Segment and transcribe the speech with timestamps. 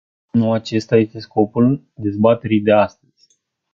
[0.31, 3.27] Nu acesta este scopul dezbaterii de astăzi.